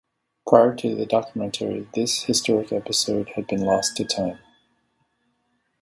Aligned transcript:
Prior 0.47 0.75
to 0.77 0.95
the 0.95 1.05
documentary 1.05 1.87
this 1.93 2.23
historic 2.23 2.71
episode 2.73 3.29
had 3.35 3.45
been 3.45 3.61
lost 3.61 3.95
to 3.97 4.03
time. 4.03 4.39